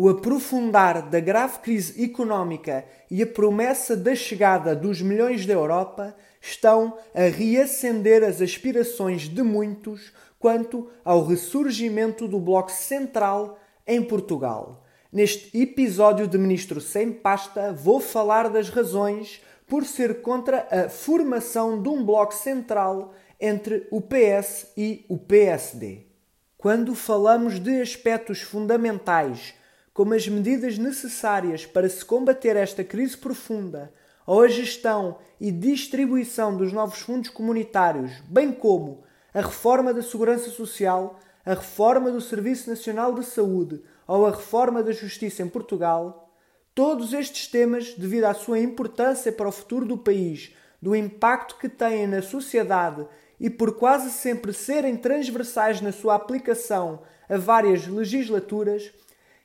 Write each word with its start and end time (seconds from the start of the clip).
o 0.00 0.08
aprofundar 0.08 1.10
da 1.10 1.18
grave 1.18 1.58
crise 1.58 2.04
económica 2.04 2.84
e 3.10 3.20
a 3.20 3.26
promessa 3.26 3.96
da 3.96 4.14
chegada 4.14 4.72
dos 4.76 5.02
milhões 5.02 5.44
da 5.44 5.54
Europa 5.54 6.14
estão 6.40 6.96
a 7.12 7.22
reacender 7.22 8.22
as 8.22 8.40
aspirações 8.40 9.22
de 9.22 9.42
muitos 9.42 10.12
quanto 10.38 10.88
ao 11.04 11.26
ressurgimento 11.26 12.28
do 12.28 12.38
Bloco 12.38 12.70
Central 12.70 13.58
em 13.84 14.00
Portugal. 14.00 14.84
Neste 15.12 15.60
episódio 15.60 16.28
de 16.28 16.38
Ministro 16.38 16.80
Sem 16.80 17.10
Pasta, 17.10 17.72
vou 17.72 17.98
falar 17.98 18.48
das 18.50 18.70
razões 18.70 19.42
por 19.66 19.84
ser 19.84 20.22
contra 20.22 20.68
a 20.70 20.88
formação 20.88 21.82
de 21.82 21.88
um 21.88 22.04
Bloco 22.04 22.34
Central 22.34 23.14
entre 23.40 23.88
o 23.90 24.00
PS 24.00 24.68
e 24.76 25.04
o 25.08 25.18
PSD. 25.18 26.06
Quando 26.56 26.94
falamos 26.94 27.58
de 27.58 27.80
aspectos 27.80 28.42
fundamentais, 28.42 29.58
como 29.98 30.14
as 30.14 30.28
medidas 30.28 30.78
necessárias 30.78 31.66
para 31.66 31.88
se 31.88 32.04
combater 32.04 32.54
esta 32.54 32.84
crise 32.84 33.16
profunda, 33.16 33.92
ou 34.24 34.42
a 34.42 34.46
gestão 34.46 35.18
e 35.40 35.50
distribuição 35.50 36.56
dos 36.56 36.72
novos 36.72 37.00
fundos 37.00 37.30
comunitários, 37.30 38.12
bem 38.28 38.52
como 38.52 39.02
a 39.34 39.40
reforma 39.40 39.92
da 39.92 40.00
segurança 40.00 40.50
social, 40.50 41.18
a 41.44 41.52
reforma 41.52 42.12
do 42.12 42.20
Serviço 42.20 42.70
Nacional 42.70 43.12
de 43.12 43.26
Saúde 43.26 43.82
ou 44.06 44.24
a 44.24 44.30
reforma 44.30 44.84
da 44.84 44.92
justiça 44.92 45.42
em 45.42 45.48
Portugal, 45.48 46.32
todos 46.72 47.12
estes 47.12 47.48
temas, 47.48 47.94
devido 47.94 48.26
à 48.26 48.34
sua 48.34 48.60
importância 48.60 49.32
para 49.32 49.48
o 49.48 49.52
futuro 49.52 49.84
do 49.84 49.98
país, 49.98 50.54
do 50.80 50.94
impacto 50.94 51.56
que 51.56 51.68
têm 51.68 52.06
na 52.06 52.22
sociedade 52.22 53.04
e 53.40 53.50
por 53.50 53.72
quase 53.76 54.12
sempre 54.12 54.52
serem 54.52 54.96
transversais 54.96 55.80
na 55.80 55.90
sua 55.90 56.14
aplicação 56.14 57.02
a 57.28 57.36
várias 57.36 57.88
legislaturas, 57.88 58.92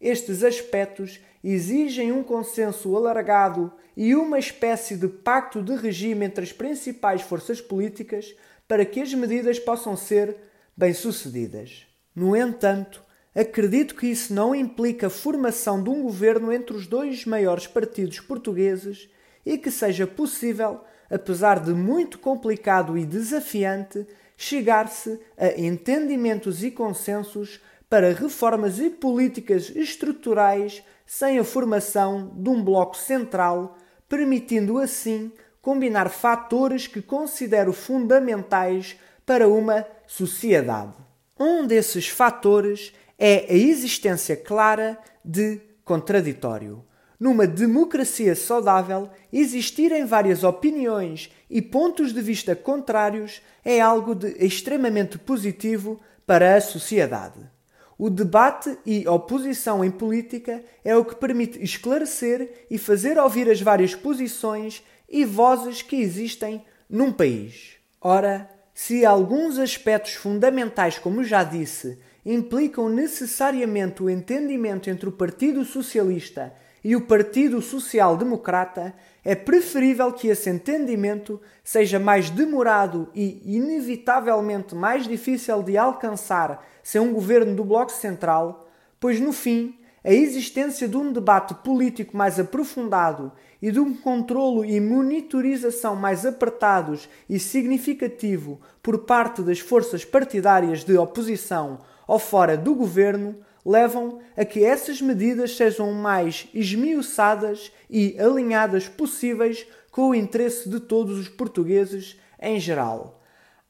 estes 0.00 0.42
aspectos 0.42 1.20
exigem 1.42 2.12
um 2.12 2.22
consenso 2.22 2.96
alargado 2.96 3.72
e 3.96 4.14
uma 4.14 4.38
espécie 4.38 4.96
de 4.96 5.08
pacto 5.08 5.62
de 5.62 5.74
regime 5.74 6.26
entre 6.26 6.44
as 6.44 6.52
principais 6.52 7.22
forças 7.22 7.60
políticas 7.60 8.34
para 8.68 8.84
que 8.84 9.00
as 9.00 9.12
medidas 9.14 9.58
possam 9.58 9.96
ser 9.96 10.36
bem-sucedidas. 10.76 11.86
No 12.14 12.36
entanto, 12.36 13.02
acredito 13.34 13.94
que 13.94 14.06
isso 14.06 14.34
não 14.34 14.54
implica 14.54 15.06
a 15.06 15.10
formação 15.10 15.82
de 15.82 15.88
um 15.88 16.02
governo 16.02 16.52
entre 16.52 16.76
os 16.76 16.86
dois 16.86 17.24
maiores 17.24 17.66
partidos 17.66 18.20
portugueses 18.20 19.08
e 19.44 19.56
que 19.56 19.70
seja 19.70 20.06
possível 20.06 20.80
apesar 21.10 21.60
de 21.60 21.72
muito 21.72 22.18
complicado 22.18 22.96
e 22.98 23.04
desafiante, 23.04 24.06
chegar-se 24.36 25.18
a 25.36 25.58
entendimentos 25.58 26.62
e 26.62 26.70
consensos 26.70 27.60
para 27.96 28.12
reformas 28.12 28.78
e 28.78 28.90
políticas 28.90 29.72
estruturais 29.74 30.82
sem 31.06 31.38
a 31.38 31.44
formação 31.44 32.30
de 32.36 32.50
um 32.50 32.62
bloco 32.62 32.94
central, 32.94 33.78
permitindo 34.06 34.76
assim 34.76 35.32
combinar 35.62 36.10
fatores 36.10 36.86
que 36.86 37.00
considero 37.00 37.72
fundamentais 37.72 38.98
para 39.24 39.48
uma 39.48 39.86
sociedade. 40.06 40.92
Um 41.40 41.66
desses 41.66 42.06
fatores 42.06 42.92
é 43.18 43.46
a 43.50 43.54
existência 43.54 44.36
clara 44.36 44.98
de 45.24 45.58
contraditório. 45.82 46.84
Numa 47.18 47.46
democracia 47.46 48.34
saudável, 48.34 49.08
existirem 49.32 50.04
várias 50.04 50.44
opiniões 50.44 51.32
e 51.48 51.62
pontos 51.62 52.12
de 52.12 52.20
vista 52.20 52.54
contrários 52.54 53.40
é 53.64 53.80
algo 53.80 54.14
de 54.14 54.36
extremamente 54.44 55.16
positivo 55.16 55.98
para 56.26 56.56
a 56.56 56.60
sociedade. 56.60 57.55
O 57.98 58.10
debate 58.10 58.76
e 58.84 59.08
oposição 59.08 59.82
em 59.82 59.90
política 59.90 60.62
é 60.84 60.94
o 60.94 61.04
que 61.04 61.14
permite 61.14 61.62
esclarecer 61.62 62.66
e 62.70 62.76
fazer 62.76 63.18
ouvir 63.18 63.48
as 63.50 63.60
várias 63.60 63.94
posições 63.94 64.82
e 65.08 65.24
vozes 65.24 65.80
que 65.80 65.96
existem 65.96 66.62
num 66.90 67.10
país. 67.10 67.76
Ora, 68.00 68.50
se 68.74 69.06
alguns 69.06 69.58
aspectos 69.58 70.12
fundamentais, 70.12 70.98
como 70.98 71.24
já 71.24 71.42
disse, 71.42 71.98
implicam 72.24 72.90
necessariamente 72.90 74.02
o 74.02 74.10
entendimento 74.10 74.90
entre 74.90 75.08
o 75.08 75.12
Partido 75.12 75.64
Socialista 75.64 76.52
e 76.82 76.94
o 76.94 77.00
Partido 77.00 77.60
Social 77.60 78.16
Democrata, 78.16 78.94
é 79.24 79.34
preferível 79.34 80.12
que 80.12 80.28
esse 80.28 80.48
entendimento 80.48 81.40
seja 81.64 81.98
mais 81.98 82.30
demorado 82.30 83.08
e, 83.14 83.42
inevitavelmente, 83.44 84.74
mais 84.74 85.06
difícil 85.06 85.62
de 85.62 85.76
alcançar 85.76 86.64
sem 86.82 87.00
um 87.00 87.12
governo 87.12 87.54
do 87.54 87.64
Bloco 87.64 87.90
Central, 87.90 88.68
pois, 89.00 89.18
no 89.18 89.32
fim, 89.32 89.76
a 90.04 90.12
existência 90.12 90.86
de 90.86 90.96
um 90.96 91.12
debate 91.12 91.52
político 91.54 92.16
mais 92.16 92.38
aprofundado 92.38 93.32
e 93.60 93.72
de 93.72 93.80
um 93.80 93.92
controlo 93.92 94.64
e 94.64 94.80
monitorização 94.80 95.96
mais 95.96 96.24
apertados 96.24 97.08
e 97.28 97.40
significativo 97.40 98.60
por 98.80 98.98
parte 98.98 99.42
das 99.42 99.58
forças 99.58 100.04
partidárias 100.04 100.84
de 100.84 100.96
oposição 100.96 101.80
ou 102.06 102.20
fora 102.20 102.56
do 102.56 102.72
governo 102.72 103.34
levam 103.66 104.20
a 104.36 104.44
que 104.44 104.64
essas 104.64 105.02
medidas 105.02 105.56
sejam 105.56 105.92
mais 105.92 106.48
esmiuçadas 106.54 107.72
e 107.90 108.16
alinhadas 108.18 108.88
possíveis 108.88 109.66
com 109.90 110.10
o 110.10 110.14
interesse 110.14 110.68
de 110.68 110.78
todos 110.78 111.18
os 111.18 111.28
portugueses 111.28 112.16
em 112.40 112.60
geral. 112.60 113.20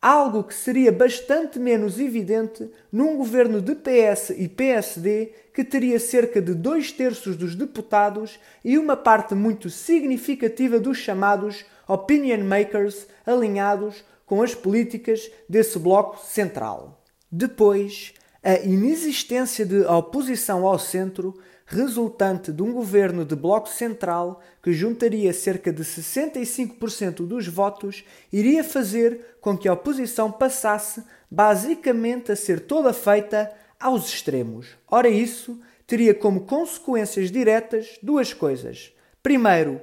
Algo 0.02 0.44
que 0.44 0.54
seria 0.54 0.92
bastante 0.92 1.58
menos 1.58 1.98
evidente 1.98 2.70
num 2.92 3.16
governo 3.16 3.62
de 3.62 3.74
PS 3.74 4.30
e 4.36 4.46
PSD 4.46 5.32
que 5.54 5.64
teria 5.64 5.98
cerca 5.98 6.42
de 6.42 6.52
dois 6.52 6.92
terços 6.92 7.34
dos 7.34 7.54
deputados 7.54 8.38
e 8.62 8.76
uma 8.76 8.96
parte 8.96 9.34
muito 9.34 9.70
significativa 9.70 10.78
dos 10.78 10.98
chamados 10.98 11.64
opinion 11.88 12.44
makers 12.44 13.06
alinhados 13.24 14.04
com 14.26 14.42
as 14.42 14.54
políticas 14.54 15.30
desse 15.48 15.78
bloco 15.78 16.18
central. 16.18 17.02
Depois, 17.32 18.12
a 18.46 18.60
inexistência 18.60 19.66
de 19.66 19.80
oposição 19.86 20.64
ao 20.64 20.78
centro, 20.78 21.34
resultante 21.66 22.52
de 22.52 22.62
um 22.62 22.72
governo 22.72 23.24
de 23.24 23.34
bloco 23.34 23.68
central 23.68 24.40
que 24.62 24.72
juntaria 24.72 25.32
cerca 25.32 25.72
de 25.72 25.82
65% 25.82 27.26
dos 27.26 27.48
votos, 27.48 28.04
iria 28.32 28.62
fazer 28.62 29.38
com 29.40 29.58
que 29.58 29.66
a 29.66 29.72
oposição 29.72 30.30
passasse 30.30 31.02
basicamente 31.28 32.30
a 32.30 32.36
ser 32.36 32.60
toda 32.60 32.92
feita 32.92 33.50
aos 33.80 34.06
extremos. 34.06 34.68
Ora, 34.88 35.08
isso 35.08 35.60
teria 35.84 36.14
como 36.14 36.42
consequências 36.42 37.32
diretas 37.32 37.98
duas 38.00 38.32
coisas. 38.32 38.92
Primeiro, 39.24 39.80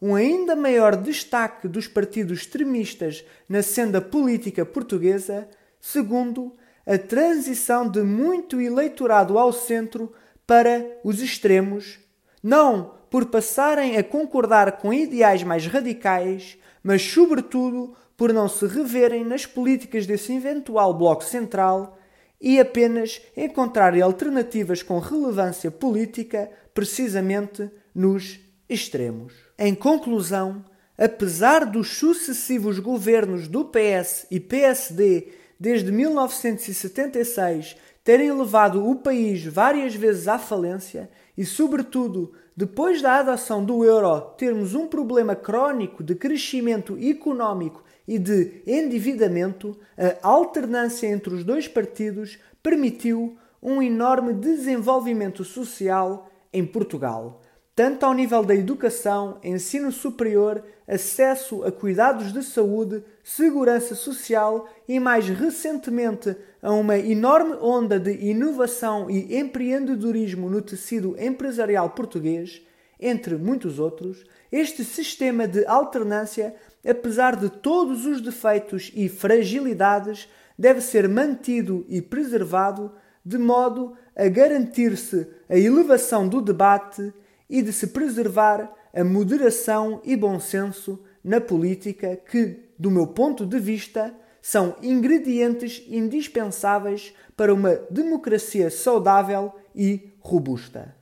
um 0.00 0.14
ainda 0.14 0.54
maior 0.54 0.94
destaque 0.94 1.66
dos 1.66 1.88
partidos 1.88 2.42
extremistas 2.42 3.24
na 3.48 3.64
senda 3.64 4.00
política 4.00 4.64
portuguesa. 4.64 5.48
Segundo, 5.80 6.54
a 6.86 6.96
transição 6.96 7.88
de 7.88 8.02
muito 8.02 8.60
eleitorado 8.60 9.38
ao 9.38 9.52
centro 9.52 10.12
para 10.46 10.86
os 11.02 11.20
extremos, 11.20 11.98
não 12.42 12.94
por 13.10 13.26
passarem 13.26 13.96
a 13.96 14.04
concordar 14.04 14.78
com 14.78 14.92
ideais 14.92 15.42
mais 15.42 15.66
radicais, 15.66 16.56
mas 16.82 17.02
sobretudo 17.02 17.94
por 18.16 18.32
não 18.32 18.48
se 18.48 18.66
reverem 18.66 19.24
nas 19.24 19.44
políticas 19.44 20.06
desse 20.06 20.32
eventual 20.32 20.94
bloco 20.94 21.24
central 21.24 21.98
e 22.40 22.60
apenas 22.60 23.20
encontrarem 23.36 24.00
alternativas 24.00 24.82
com 24.82 24.98
relevância 24.98 25.70
política 25.70 26.50
precisamente 26.72 27.70
nos 27.94 28.38
extremos. 28.68 29.32
Em 29.58 29.74
conclusão, 29.74 30.64
apesar 30.96 31.64
dos 31.64 31.96
sucessivos 31.96 32.78
governos 32.78 33.48
do 33.48 33.64
PS 33.64 34.26
e 34.30 34.38
PSD 34.38 35.28
desde 35.58 35.90
1976 35.90 37.76
terem 38.04 38.32
levado 38.32 38.88
o 38.88 38.96
país 38.96 39.44
várias 39.44 39.94
vezes 39.94 40.28
à 40.28 40.38
falência 40.38 41.10
e, 41.36 41.44
sobretudo, 41.44 42.32
depois 42.56 43.02
da 43.02 43.16
adoção 43.18 43.64
do 43.64 43.84
euro, 43.84 44.20
termos 44.38 44.74
um 44.74 44.86
problema 44.86 45.34
crónico 45.34 46.02
de 46.02 46.14
crescimento 46.14 46.96
económico 47.00 47.82
e 48.06 48.18
de 48.18 48.62
endividamento, 48.66 49.76
a 50.22 50.28
alternância 50.28 51.06
entre 51.06 51.34
os 51.34 51.44
dois 51.44 51.66
partidos 51.66 52.38
permitiu 52.62 53.36
um 53.62 53.82
enorme 53.82 54.32
desenvolvimento 54.32 55.44
social 55.44 56.30
em 56.52 56.64
Portugal 56.64 57.42
tanto 57.76 58.06
ao 58.06 58.14
nível 58.14 58.42
da 58.42 58.54
educação, 58.54 59.38
ensino 59.44 59.92
superior, 59.92 60.64
acesso 60.88 61.62
a 61.62 61.70
cuidados 61.70 62.32
de 62.32 62.42
saúde, 62.42 63.04
segurança 63.22 63.94
social 63.94 64.66
e, 64.88 64.98
mais 64.98 65.28
recentemente, 65.28 66.34
a 66.62 66.72
uma 66.72 66.96
enorme 66.96 67.54
onda 67.60 68.00
de 68.00 68.12
inovação 68.12 69.10
e 69.10 69.36
empreendedorismo 69.38 70.48
no 70.48 70.62
tecido 70.62 71.14
empresarial 71.22 71.90
português, 71.90 72.62
entre 72.98 73.36
muitos 73.36 73.78
outros, 73.78 74.24
este 74.50 74.82
sistema 74.82 75.46
de 75.46 75.66
alternância, 75.66 76.54
apesar 76.88 77.36
de 77.36 77.50
todos 77.50 78.06
os 78.06 78.22
defeitos 78.22 78.90
e 78.94 79.06
fragilidades, 79.06 80.30
deve 80.58 80.80
ser 80.80 81.06
mantido 81.10 81.84
e 81.90 82.00
preservado 82.00 82.90
de 83.22 83.36
modo 83.36 83.92
a 84.16 84.26
garantir-se 84.28 85.26
a 85.46 85.58
elevação 85.58 86.26
do 86.26 86.40
debate 86.40 87.12
e 87.48 87.62
de 87.62 87.72
se 87.72 87.88
preservar 87.88 88.74
a 88.94 89.04
moderação 89.04 90.00
e 90.04 90.16
bom 90.16 90.40
senso 90.40 90.98
na 91.22 91.40
política 91.40 92.16
que, 92.16 92.70
do 92.78 92.90
meu 92.90 93.06
ponto 93.06 93.44
de 93.44 93.58
vista, 93.58 94.14
são 94.40 94.76
ingredientes 94.82 95.84
indispensáveis 95.88 97.12
para 97.36 97.52
uma 97.52 97.74
democracia 97.90 98.70
saudável 98.70 99.52
e 99.74 100.14
robusta. 100.20 100.95